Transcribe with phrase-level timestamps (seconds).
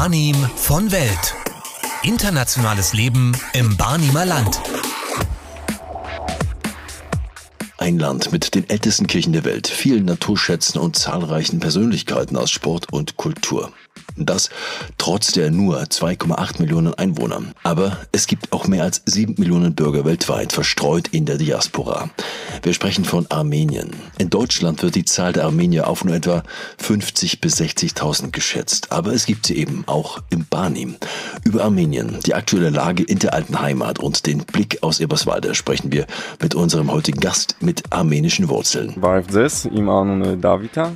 [0.00, 1.34] Barnim von Welt.
[2.04, 4.60] Internationales Leben im Barnimer Land.
[7.78, 12.92] Ein Land mit den ältesten Kirchen der Welt, vielen Naturschätzen und zahlreichen Persönlichkeiten aus Sport
[12.92, 13.72] und Kultur.
[14.26, 14.50] Das
[14.98, 17.42] trotz der nur 2,8 Millionen Einwohner.
[17.62, 22.10] Aber es gibt auch mehr als 7 Millionen Bürger weltweit verstreut in der Diaspora.
[22.62, 23.90] Wir sprechen von Armenien.
[24.18, 26.42] In Deutschland wird die Zahl der Armenier auf nur etwa
[26.82, 28.92] 50.000 bis 60.000 geschätzt.
[28.92, 30.96] Aber es gibt sie eben auch im Barnim.
[31.44, 35.92] Über Armenien, die aktuelle Lage in der alten Heimat und den Blick aus Eberswalde sprechen
[35.92, 36.06] wir
[36.40, 38.94] mit unserem heutigen Gast mit armenischen Wurzeln.
[40.36, 40.92] Davita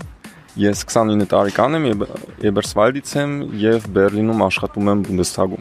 [0.57, 2.09] jest Xanitaarikanem, Eber,
[2.43, 5.59] Eberswaldicem, je в Berlinum Aschatumem Bundestagu.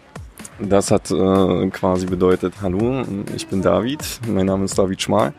[0.59, 3.03] Das hat äh, quasi bedeutet, hallo,
[3.35, 5.33] ich bin David, mein Name ist David Schmal.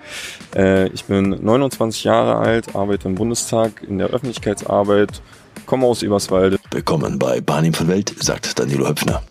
[0.54, 5.22] Äh, ich bin 29 Jahre alt, arbeite im Bundestag in der Öffentlichkeitsarbeit,
[5.66, 6.58] komme aus Eberswalde.
[6.72, 9.22] Willkommen bei Barnim von Welt, sagt Danilo Höpfner.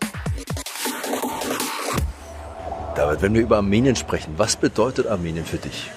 [2.94, 5.90] David, wenn wir über Armenien sprechen, was bedeutet Armenien für dich?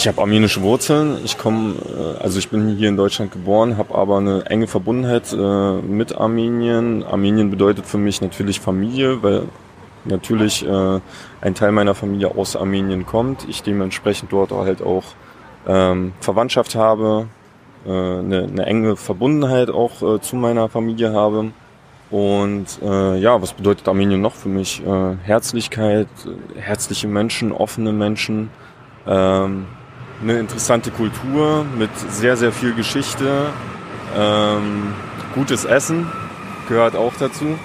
[0.00, 1.18] Ich habe armenische Wurzeln.
[1.26, 5.30] Ich komme, äh, also ich bin hier in Deutschland geboren, habe aber eine enge Verbundenheit
[5.30, 7.04] äh, mit Armenien.
[7.04, 9.42] Armenien bedeutet für mich natürlich Familie, weil
[10.06, 11.00] natürlich äh,
[11.42, 13.46] ein Teil meiner Familie aus Armenien kommt.
[13.46, 15.04] Ich dementsprechend dort halt auch
[15.68, 17.26] ähm, Verwandtschaft habe,
[17.84, 21.52] äh, eine, eine enge Verbundenheit auch äh, zu meiner Familie habe.
[22.10, 24.82] Und äh, ja, was bedeutet Armenien noch für mich?
[24.82, 26.08] Äh, Herzlichkeit,
[26.56, 28.48] herzliche Menschen, offene Menschen.
[29.06, 29.66] Ähm,
[30.22, 33.46] eine interessante Kultur mit sehr, sehr viel Geschichte.
[34.16, 34.92] Ähm,
[35.34, 36.06] gutes Essen
[36.68, 37.58] gehört auch dazu.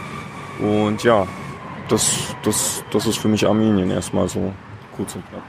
[0.60, 1.28] Und ja,
[1.90, 4.54] das, das, das ist für mich Armenien erstmal so
[4.96, 5.44] kurz und knapp.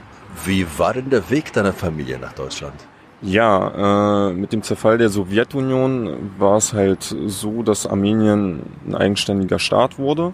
[0.45, 2.75] Wie war denn der Weg deiner Familie nach Deutschland?
[3.21, 9.57] Ja, äh, mit dem Zerfall der Sowjetunion war es halt so, dass Armenien ein eigenständiger
[9.57, 10.33] Staat wurde.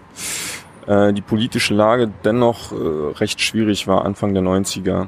[0.86, 2.74] Äh, die politische Lage dennoch äh,
[3.18, 5.06] recht schwierig war Anfang der 90er.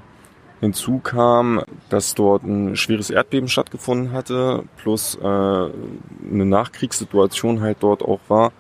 [0.67, 5.71] Hinzu kam, dass dort ein schweres Erdbeben stattgefunden hatte, plus äh, eine
[6.45, 8.53] Nachkriegssituation halt dort auch war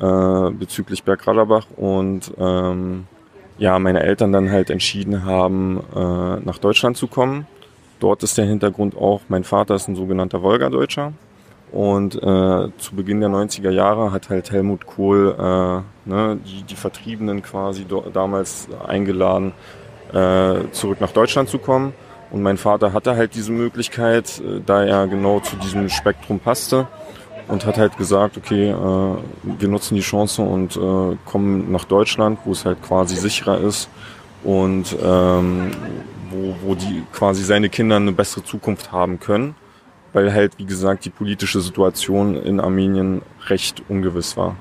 [0.00, 3.06] äh, bezüglich Bergradabach und ähm,
[3.58, 7.46] ja, meine Eltern dann halt entschieden haben, äh, nach Deutschland zu kommen.
[8.00, 11.12] Dort ist der Hintergrund auch, mein Vater ist ein sogenannter Wolgadeutscher.
[11.70, 16.76] Und äh, zu Beginn der 90er Jahre hat halt Helmut Kohl äh, ne, die, die
[16.76, 19.52] Vertriebenen quasi damals eingeladen,
[20.12, 21.94] äh, zurück nach Deutschland zu kommen.
[22.30, 26.86] Und mein Vater hatte halt diese Möglichkeit, äh, da er genau zu diesem Spektrum passte
[27.48, 32.38] und hat halt gesagt, okay, äh, wir nutzen die Chance und äh, kommen nach Deutschland,
[32.44, 33.88] wo es halt quasi sicherer ist
[34.44, 35.70] und ähm,
[36.30, 39.54] wo, wo die quasi seine Kinder eine bessere Zukunft haben können,
[40.12, 44.56] weil halt, wie gesagt, die politische Situation in Armenien recht ungewiss war.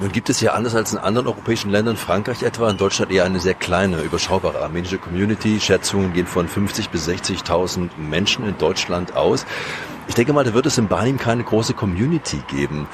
[0.00, 3.24] Nun gibt es ja anders als in anderen europäischen Ländern, Frankreich etwa, in Deutschland eher
[3.24, 5.60] eine sehr kleine, überschaubare armenische Community.
[5.60, 9.44] Schätzungen gehen von 50 bis 60.000 Menschen in Deutschland aus.
[10.08, 12.88] Ich denke mal, da wird es in Barnim keine große Community geben.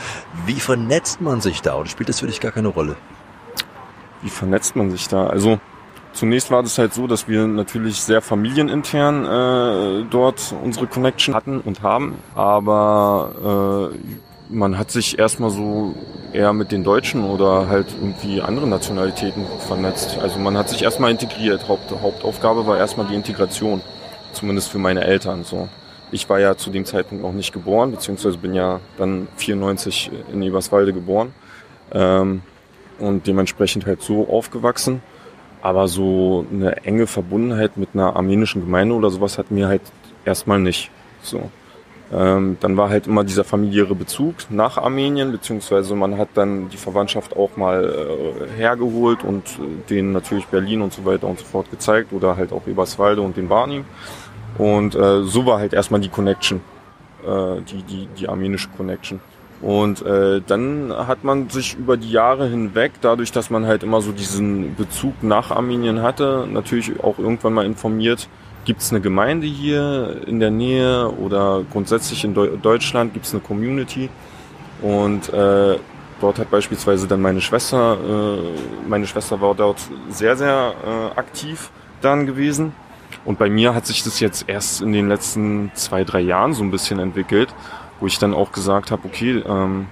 [0.46, 1.74] Wie vernetzt man sich da?
[1.74, 2.96] Und spielt das für dich gar keine Rolle?
[4.22, 5.28] Wie vernetzt man sich da?
[5.28, 5.60] Also
[6.12, 11.60] zunächst war das halt so, dass wir natürlich sehr familienintern äh, dort unsere Connection hatten
[11.60, 12.16] und haben.
[12.34, 13.96] Aber äh,
[14.48, 15.94] man hat sich erstmal so
[16.32, 20.18] eher mit den Deutschen oder halt irgendwie anderen Nationalitäten vernetzt.
[20.18, 21.68] Also man hat sich erstmal integriert.
[21.68, 23.80] Haupt, Hauptaufgabe war erstmal die Integration.
[24.32, 25.68] Zumindest für meine Eltern so.
[26.12, 30.42] Ich war ja zu dem Zeitpunkt noch nicht geboren, beziehungsweise bin ja dann 94 in
[30.42, 31.32] Eberswalde geboren.
[31.92, 32.42] Ähm,
[32.98, 35.02] und dementsprechend halt so aufgewachsen.
[35.62, 39.82] Aber so eine enge Verbundenheit mit einer armenischen Gemeinde oder sowas hatten wir halt
[40.24, 40.90] erstmal nicht.
[41.22, 41.50] So.
[42.12, 46.76] Ähm, dann war halt immer dieser familiäre Bezug nach Armenien, beziehungsweise man hat dann die
[46.76, 51.44] Verwandtschaft auch mal äh, hergeholt und äh, denen natürlich Berlin und so weiter und so
[51.44, 53.84] fort gezeigt oder halt auch Eberswalde und den Barnim.
[54.56, 56.60] Und äh, so war halt erstmal die Connection,
[57.26, 59.20] äh, die, die, die armenische Connection.
[59.60, 64.00] Und äh, dann hat man sich über die Jahre hinweg, dadurch, dass man halt immer
[64.00, 68.28] so diesen Bezug nach Armenien hatte, natürlich auch irgendwann mal informiert,
[68.66, 73.32] Gibt es eine Gemeinde hier in der Nähe oder grundsätzlich in Deu Deutschland gibt es
[73.32, 74.08] eine Community?
[74.82, 75.78] Und äh,
[76.20, 79.78] dort hat beispielsweise dann meine Schwester, äh, meine Schwester war dort
[80.08, 81.70] sehr, sehr äh, aktiv
[82.00, 82.72] dann gewesen.
[83.24, 86.64] Und bei mir hat sich das jetzt erst in den letzten zwei, drei Jahren so
[86.64, 87.54] ein bisschen entwickelt,
[88.00, 89.86] wo ich dann auch gesagt habe, okay, ähm,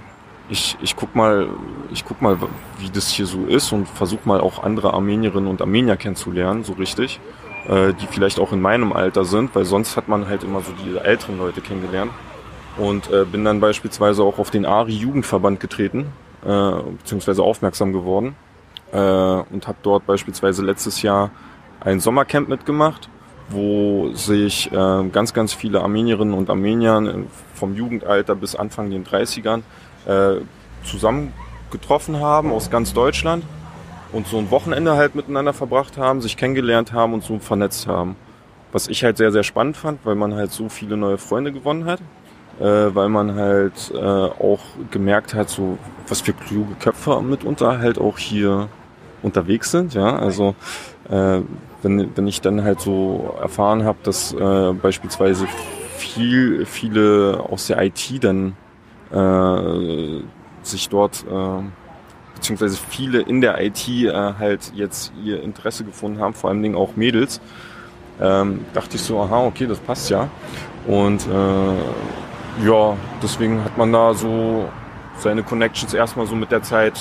[0.49, 1.47] ich, ich guck mal,
[1.93, 2.37] ich guck mal,
[2.79, 6.73] wie das hier so ist und versuche mal auch andere Armenierinnen und Armenier kennenzulernen, so
[6.73, 7.21] richtig
[7.69, 10.71] äh, die vielleicht auch in meinem Alter sind, weil sonst hat man halt immer so
[10.83, 12.11] die älteren Leute kennengelernt.
[12.77, 16.07] Und äh, bin dann beispielsweise auch auf den ARI-Jugendverband getreten,
[16.45, 18.35] äh, beziehungsweise aufmerksam geworden
[18.91, 21.31] äh, und habe dort beispielsweise letztes Jahr
[21.79, 23.09] ein Sommercamp mitgemacht,
[23.49, 29.61] wo sich äh, ganz, ganz viele Armenierinnen und Armenier vom Jugendalter bis Anfang den 30ern
[30.05, 30.41] äh,
[30.83, 31.33] zusammen
[31.71, 33.43] getroffen haben aus ganz Deutschland
[34.15, 38.15] und so ein Wochenende halt miteinander verbracht haben, sich kennengelernt haben und so vernetzt haben.
[38.71, 41.85] Was ich halt sehr, sehr spannend fand, weil man halt so viele neue Freunde gewonnen
[41.85, 41.99] hat,
[42.59, 42.63] äh,
[42.95, 45.77] weil man halt äh, auch gemerkt hat, so
[46.07, 48.69] was für kluge Köpfe mitunter halt auch hier
[49.21, 49.93] unterwegs sind.
[49.93, 50.55] Ja, also
[51.09, 51.41] äh,
[51.81, 55.45] wenn, wenn ich dann halt so erfahren habe, dass äh, beispielsweise
[55.97, 58.55] viel, viele aus der IT dann
[59.11, 60.21] äh,
[60.63, 61.84] sich dort äh,
[62.45, 66.75] beziehungsweise viele in der IT äh, halt jetzt ihr Interesse gefunden haben, vor allen Dingen
[66.75, 67.41] auch Mädels,
[68.21, 70.29] ähm, dachte ich so, aha, okay, das passt ja.
[70.85, 74.69] Und äh, ja, deswegen hat man da so
[75.17, 76.99] seine Connections erstmal so mit der Zeit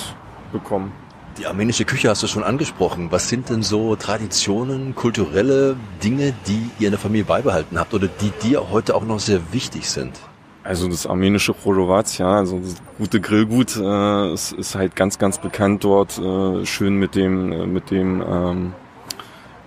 [0.51, 0.93] bekommen.
[1.37, 3.09] Die armenische Küche hast du schon angesprochen.
[3.11, 8.07] Was sind denn so Traditionen, kulturelle Dinge, die ihr in der Familie beibehalten habt oder
[8.07, 10.19] die dir heute auch noch sehr wichtig sind?
[10.65, 15.39] Also das armenische Chorowatz, ja, also das gute Grillgut äh, ist, ist halt ganz, ganz
[15.39, 16.19] bekannt dort.
[16.19, 18.73] Äh, schön mit dem, äh, mit dem ähm,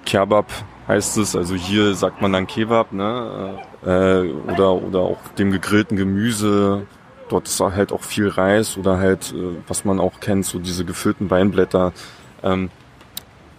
[0.05, 0.47] Kebab
[0.88, 1.35] heißt es.
[1.35, 3.59] Also hier sagt man dann Kebab, ne?
[3.85, 6.88] Äh, oder, oder auch dem gegrillten Gemüse.
[7.29, 10.83] Dort ist halt auch viel Reis oder halt, äh, was man auch kennt, so diese
[10.83, 11.94] gefüllten Weinblätter.
[12.41, 12.71] Ähm,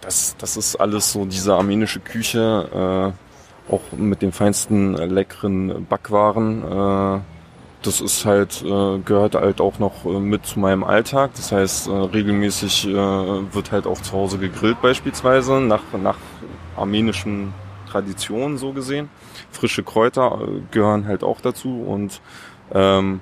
[0.01, 3.13] das, das ist alles so diese armenische Küche.
[3.15, 3.28] Äh,
[3.71, 6.63] auch mit den feinsten äh, leckeren Backwaren.
[6.63, 7.19] Äh,
[7.81, 11.31] das ist halt, äh, gehört halt auch noch mit zu meinem Alltag.
[11.35, 16.17] Das heißt, regelmäßig wird halt auch zu Hause gegrillt beispielsweise, nach, nach
[16.75, 17.53] armenischen
[17.89, 19.09] Traditionen so gesehen.
[19.51, 20.39] Frische Kräuter
[20.71, 22.19] gehören halt auch dazu und
[22.73, 23.21] ähm,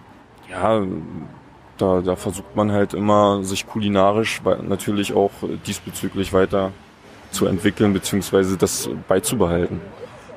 [0.50, 0.82] ja,
[1.78, 5.32] da, da versucht man halt immer, sich kulinarisch natürlich auch
[5.68, 6.72] diesbezüglich weiter
[7.32, 9.82] zu entwickeln, beziehungsweise das beizubehalten.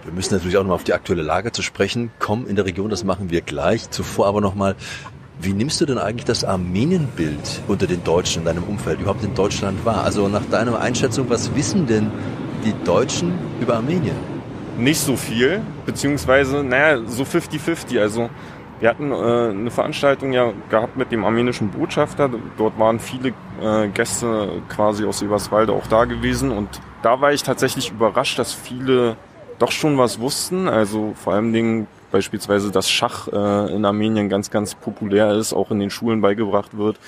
[0.05, 2.89] Wir müssen natürlich auch nochmal auf die aktuelle Lage zu sprechen kommen in der Region,
[2.89, 3.91] das machen wir gleich.
[3.91, 4.75] Zuvor aber nochmal,
[5.41, 9.35] wie nimmst du denn eigentlich das Armenienbild unter den Deutschen in deinem Umfeld überhaupt in
[9.35, 10.05] Deutschland wahr?
[10.05, 12.11] Also nach deiner Einschätzung, was wissen denn
[12.65, 14.17] die Deutschen über Armenien?
[14.79, 18.01] Nicht so viel, beziehungsweise, naja, so 50-50.
[18.01, 18.31] Also
[18.81, 22.31] wir hatten äh, eine Veranstaltung ja gehabt mit dem armenischen Botschafter.
[22.57, 27.43] Dort waren viele äh, Gäste quasi aus Eberswalde auch da gewesen und da war ich
[27.43, 29.17] tatsächlich überrascht, dass viele
[29.61, 30.69] doch schon was wussten.
[30.69, 35.71] Also vor allem Dingen beispielsweise, dass Schach äh, in Armenien ganz, ganz populär ist, auch
[35.71, 36.99] in den Schulen beigebracht wird.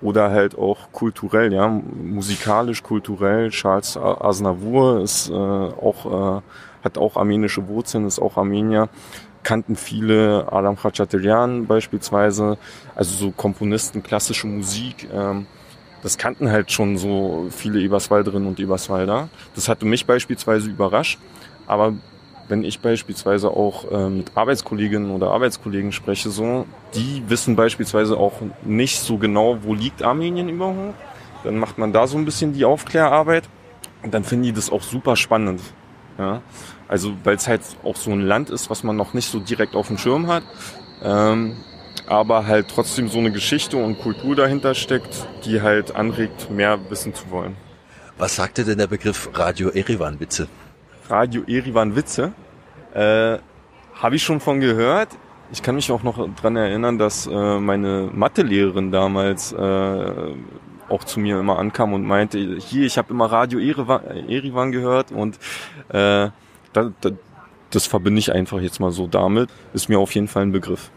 [0.00, 3.50] Oder halt auch kulturell, ja, musikalisch, kulturell.
[3.50, 6.42] Charles Aznavour ist äh, auch, äh,
[6.84, 8.88] hat auch armenische Wurzeln, ist auch Armenier
[9.42, 12.58] kannten viele Adam Khachaturian beispielsweise,
[12.94, 15.08] also so Komponisten, klassische Musik.
[15.10, 15.46] Ähm,
[16.02, 19.30] das kannten halt schon so viele Eberswalderinnen und Eberswalder.
[19.54, 21.18] Das hatte mich beispielsweise überrascht.
[21.68, 21.94] Aber
[22.48, 28.32] wenn ich beispielsweise auch äh, mit Arbeitskolleginnen oder Arbeitskollegen spreche, so, die wissen beispielsweise auch
[28.62, 30.94] nicht so genau, wo liegt Armenien überhaupt.
[31.44, 33.44] Dann macht man da so ein bisschen die Aufklärarbeit
[34.02, 35.60] und dann finden die das auch super spannend.
[36.18, 36.42] Ja?
[36.88, 39.76] Also weil es halt auch so ein Land ist, was man noch nicht so direkt
[39.76, 40.42] auf dem Schirm hat,
[41.02, 41.58] ähm,
[42.06, 47.14] aber halt trotzdem so eine Geschichte und Kultur dahinter steckt, die halt anregt, mehr wissen
[47.14, 47.56] zu wollen.
[48.16, 50.48] Was sagte denn der Begriff Radio Erivan, bitte?
[51.08, 52.32] Radio Erivan Witze.
[52.94, 53.38] Äh,
[53.94, 55.08] Habe ich schon von gehört.
[55.50, 60.34] Ich kann mich auch noch dran erinnern, dass äh, meine Mathelehrerin damals äh,
[60.88, 65.36] auch zu mir immer ankam und meinte, hier, ich habe immer Radio Erivan gehört und
[65.88, 66.28] äh,
[66.72, 67.10] da, da,
[67.70, 69.48] das verbinde ich einfach jetzt mal so damit.
[69.72, 70.90] Ist mir auf jeden Fall ein Begriff.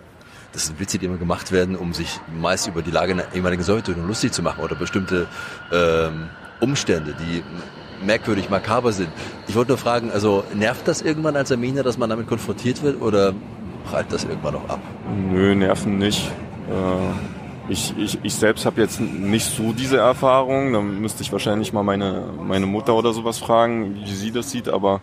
[0.52, 3.34] Das sind Witze, die immer gemacht werden, um sich meist über die Lage in der
[3.34, 5.28] ehemaligen Sowjetunion lustig zu machen oder bestimmte
[5.72, 7.42] ähm, Umstände, die
[8.06, 9.10] merkwürdig makaber sind.
[9.48, 13.02] Ich wollte nur fragen, also nervt das irgendwann als Armenier, dass man damit konfrontiert wird
[13.02, 13.34] oder
[13.86, 14.80] prallt das irgendwann noch ab?
[15.32, 16.32] Nö, nerven nicht.
[16.70, 20.74] Äh, ich, ich, ich selbst habe jetzt nicht so diese Erfahrung.
[20.74, 24.68] Da müsste ich wahrscheinlich mal meine, meine Mutter oder sowas fragen, wie sie das sieht,
[24.68, 25.02] aber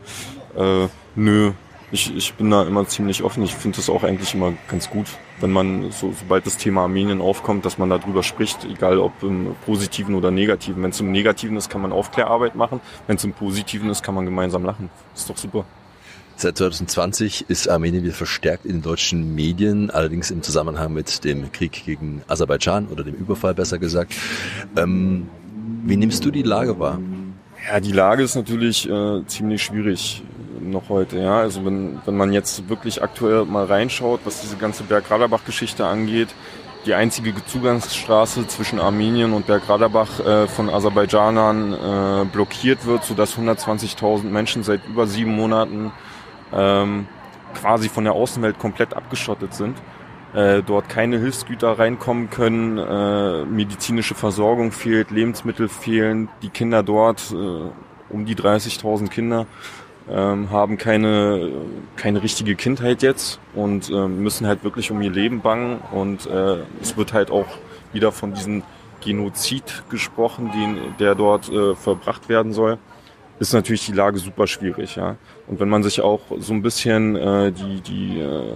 [0.57, 1.53] äh, nö,
[1.91, 3.43] ich, ich bin da immer ziemlich offen.
[3.43, 5.07] Ich finde das auch eigentlich immer ganz gut,
[5.41, 9.55] wenn man, so, sobald das Thema Armenien aufkommt, dass man darüber spricht, egal ob im
[9.65, 10.83] Positiven oder Negativen.
[10.83, 12.81] Wenn es im Negativen ist, kann man Aufklärarbeit machen.
[13.07, 14.91] Wenn es im Positiven ist, kann man gemeinsam lachen.
[15.15, 15.65] Ist doch super.
[16.37, 21.51] Seit 2020 ist Armenien wieder verstärkt in den deutschen Medien, allerdings im Zusammenhang mit dem
[21.51, 24.15] Krieg gegen Aserbaidschan oder dem Überfall besser gesagt.
[24.77, 25.29] Ähm,
[25.85, 27.01] wie nimmst du die Lage wahr?
[27.67, 30.23] Ja, die Lage ist natürlich äh, ziemlich schwierig
[30.71, 31.19] noch heute.
[31.19, 36.29] Ja, also wenn, wenn man jetzt wirklich aktuell mal reinschaut, was diese ganze Bergradabach-Geschichte angeht,
[36.87, 44.25] die einzige Zugangsstraße zwischen Armenien und Bergradabach äh, von Aserbaidschanern äh, blockiert wird, sodass 120.000
[44.25, 45.93] Menschen seit über sieben Monaten
[46.53, 47.07] ähm,
[47.55, 49.77] quasi von der Außenwelt komplett abgeschottet sind.
[50.35, 57.33] Äh, dort keine Hilfsgüter reinkommen können, äh, medizinische Versorgung fehlt, Lebensmittel fehlen, die Kinder dort,
[57.33, 57.71] äh,
[58.11, 59.47] um die 30.000 Kinder,
[60.11, 61.51] ähm, haben keine,
[61.97, 65.81] keine richtige Kindheit jetzt und äh, müssen halt wirklich um ihr Leben bangen.
[65.93, 67.47] Und äh, es wird halt auch
[67.93, 68.63] wieder von diesem
[69.01, 72.79] Genozid gesprochen, den, der dort äh, verbracht werden soll
[73.39, 74.97] ist natürlich die Lage super schwierig.
[74.97, 75.17] Ja?
[75.47, 78.55] Und wenn man sich auch so ein bisschen äh, die, die äh,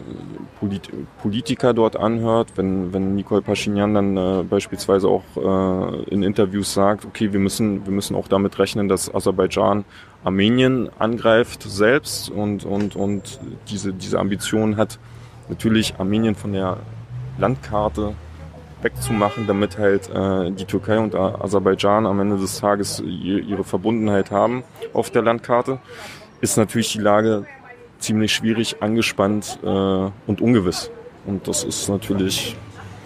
[0.59, 6.75] Polit Politiker dort anhört, wenn, wenn Nicole Pashinyan dann äh, beispielsweise auch äh, in Interviews
[6.75, 9.85] sagt, okay, wir müssen, wir müssen auch damit rechnen, dass Aserbaidschan
[10.25, 14.99] Armenien angreift selbst und, und, und diese, diese Ambition hat,
[15.49, 16.79] natürlich Armenien von der
[17.39, 18.15] Landkarte
[18.83, 24.65] wegzumachen, damit halt äh, die Türkei und Aserbaidschan am Ende des Tages ihre Verbundenheit haben
[24.93, 25.79] auf der Landkarte,
[26.41, 27.47] ist natürlich die Lage
[27.99, 30.91] ziemlich schwierig, angespannt äh, und ungewiss.
[31.25, 32.57] Und das ist natürlich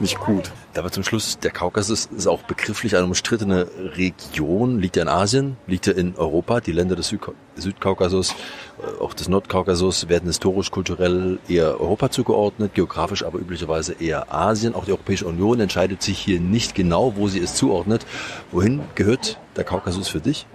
[0.00, 0.50] nicht gut.
[0.78, 3.66] Aber zum Schluss, der Kaukasus ist auch begrifflich eine umstrittene
[3.96, 4.78] Region.
[4.78, 5.56] Liegt er in Asien?
[5.66, 6.60] Liegt er in Europa?
[6.60, 7.14] Die Länder des
[7.56, 14.32] Südkaukasus, äh, auch des Nordkaukasus werden historisch, kulturell eher Europa zugeordnet, geografisch aber üblicherweise eher
[14.32, 14.74] Asien.
[14.74, 18.06] Auch die Europäische Union entscheidet sich hier nicht genau, wo sie es zuordnet.
[18.50, 20.46] Wohin gehört der Kaukasus für dich?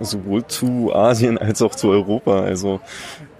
[0.00, 2.40] Sowohl zu Asien als auch zu Europa.
[2.40, 2.80] Also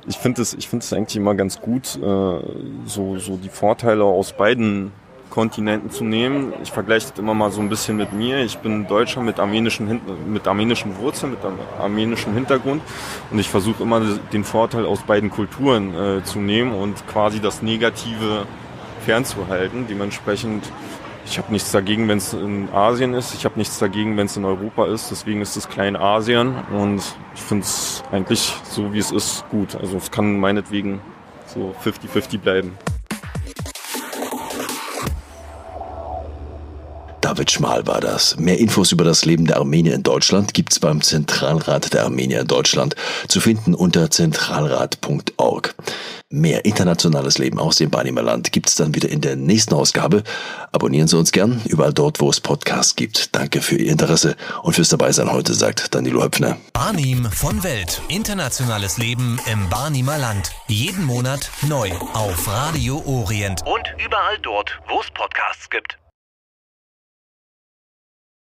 [0.07, 2.41] ich finde es, ich finde es eigentlich immer ganz gut, äh,
[2.87, 4.93] so, so die Vorteile aus beiden
[5.31, 6.53] Kontinenten zu nehmen.
[6.63, 8.39] Ich vergleiche das immer mal so ein bisschen mit mir.
[8.41, 11.41] Ich bin Deutscher mit armenischen, mit armenischen Wurzeln, mit
[11.79, 12.83] armenischem Hintergrund
[13.31, 14.01] und ich versuche immer
[14.33, 18.47] den Vorteil aus beiden Kulturen äh, zu nehmen und quasi das Negative
[19.05, 19.87] fernzuhalten.
[19.89, 20.65] Dementsprechend,
[21.25, 23.35] ich habe nichts dagegen, wenn es in Asien ist.
[23.35, 25.11] Ich habe nichts dagegen, wenn es in Europa ist.
[25.11, 27.03] Deswegen ist es Kleinasien und
[27.35, 29.75] ich finde es eigentlich so, wie es ist, gut.
[29.77, 31.01] Also es kann meinetwegen
[31.47, 32.77] so 50-50 bleiben.
[37.37, 38.39] David Schmal war das.
[38.39, 42.47] Mehr Infos über das Leben der Armenier in Deutschland gibt's beim Zentralrat der Armenier in
[42.47, 42.97] Deutschland,
[43.29, 45.75] zu finden unter zentralrat.org.
[46.31, 50.23] Mehr internationales Leben aus dem Banimerland gibt's dann wieder in der nächsten Ausgabe.
[50.73, 53.37] Abonnieren Sie uns gern überall dort, wo es Podcasts gibt.
[53.37, 56.57] Danke für Ihr Interesse und fürs Dabeisein heute, sagt Danilo Höpfner.
[56.73, 58.01] Barnim von Welt.
[58.09, 60.53] Internationales Leben im Barnimer Land.
[60.69, 63.61] Jeden Monat neu auf Radio Orient.
[63.67, 65.99] Und überall dort, wo es Podcasts gibt.